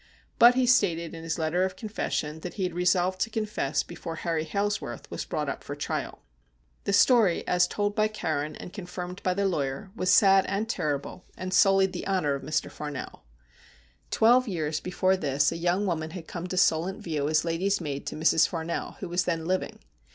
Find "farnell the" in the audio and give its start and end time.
12.71-14.17